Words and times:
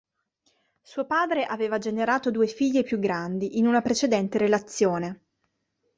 Suo 0.81 1.05
padre 1.05 1.43
aveva 1.45 1.77
generato 1.77 2.31
due 2.31 2.47
figlie 2.47 2.81
più 2.81 2.97
grandi 2.97 3.59
in 3.59 3.67
una 3.67 3.83
precedente 3.83 4.39
relazione. 4.39 5.21